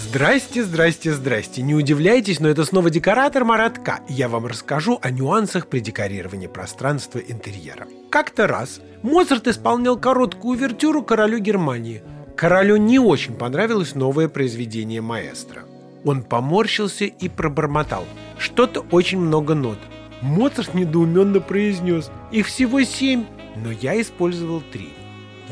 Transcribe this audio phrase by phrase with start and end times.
[0.00, 1.60] Здрасте, здрасте, здрасте.
[1.60, 4.00] Не удивляйтесь, но это снова декоратор Маратка.
[4.08, 7.86] Я вам расскажу о нюансах при декорировании пространства интерьера.
[8.08, 12.02] Как-то раз Моцарт исполнял короткую увертюру королю Германии.
[12.34, 15.64] Королю не очень понравилось новое произведение маэстро.
[16.06, 18.06] Он поморщился и пробормотал.
[18.38, 19.78] Что-то очень много нот.
[20.22, 22.10] Моцарт недоуменно произнес.
[22.32, 24.88] Их всего семь, но я использовал три.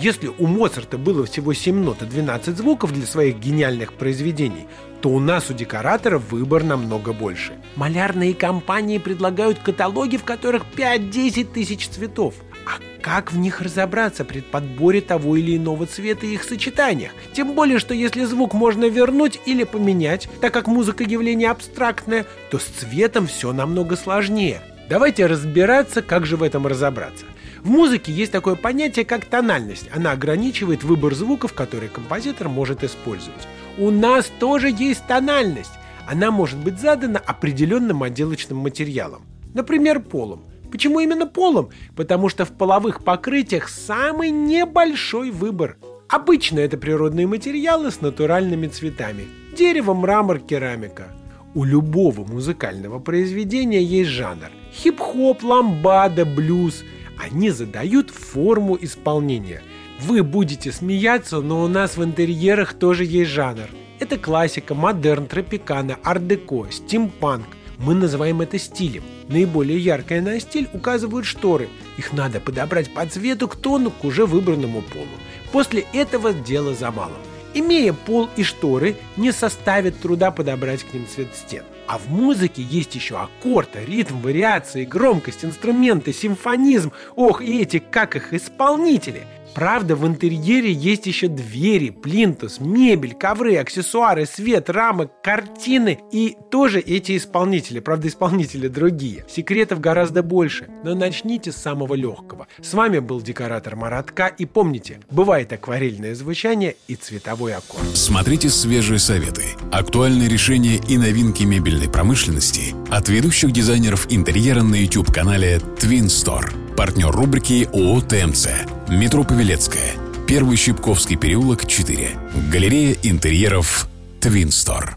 [0.00, 4.68] Если у Моцарта было всего 7 нот и 12 звуков для своих гениальных произведений,
[5.00, 7.54] то у нас у декоратора выбор намного больше.
[7.74, 12.34] Малярные компании предлагают каталоги, в которых 5-10 тысяч цветов.
[12.64, 17.10] А как в них разобраться при подборе того или иного цвета и их сочетаниях?
[17.32, 22.60] Тем более, что если звук можно вернуть или поменять, так как музыка явление абстрактное, то
[22.60, 24.62] с цветом все намного сложнее.
[24.88, 27.24] Давайте разбираться, как же в этом разобраться.
[27.62, 29.88] В музыке есть такое понятие, как тональность.
[29.94, 33.48] Она ограничивает выбор звуков, которые композитор может использовать.
[33.76, 35.72] У нас тоже есть тональность.
[36.06, 39.22] Она может быть задана определенным отделочным материалом.
[39.54, 40.44] Например, полом.
[40.70, 41.70] Почему именно полом?
[41.96, 45.78] Потому что в половых покрытиях самый небольшой выбор.
[46.08, 49.24] Обычно это природные материалы с натуральными цветами.
[49.56, 51.08] Дерево, мрамор, керамика.
[51.54, 54.50] У любого музыкального произведения есть жанр.
[54.72, 56.84] Хип-хоп, ламбада, блюз–
[57.18, 59.62] они задают форму исполнения.
[60.00, 63.68] Вы будете смеяться, но у нас в интерьерах тоже есть жанр.
[63.98, 67.46] Это классика, модерн, тропикана, ар-деко, стимпанк.
[67.78, 69.02] Мы называем это стилем.
[69.28, 71.68] Наиболее яркое на стиль указывают шторы.
[71.96, 75.06] Их надо подобрать по цвету к тону к уже выбранному полу.
[75.52, 77.18] После этого дело за малым.
[77.54, 81.64] Имея пол и шторы, не составит труда подобрать к ним цвет стен.
[81.88, 86.92] А в музыке есть еще аккорд, ритм, вариации, громкость, инструменты, симфонизм.
[87.16, 93.56] Ох, и эти, как их, исполнители– Правда, в интерьере есть еще двери, плинтус, мебель, ковры,
[93.56, 97.80] аксессуары, свет, рамы, картины и тоже эти исполнители.
[97.80, 99.24] Правда, исполнители другие.
[99.28, 102.46] Секретов гораздо больше, но начните с самого легкого.
[102.62, 107.96] С вами был декоратор Маратка и помните, бывает акварельное звучание и цветовой аккорд.
[107.96, 115.56] Смотрите свежие советы, актуальные решения и новинки мебельной промышленности от ведущих дизайнеров интерьера на YouTube-канале
[115.78, 116.74] Twin Store.
[116.76, 118.77] Партнер рубрики ООО «ТМЦ».
[118.88, 119.96] Метро Павелецкая.
[120.26, 122.08] Первый Щипковский переулок, 4.
[122.50, 123.86] Галерея интерьеров
[124.18, 124.96] «Твинстор».